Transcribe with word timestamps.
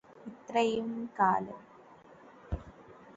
ഇത്രയും 0.27 0.87
കാലം 1.19 1.59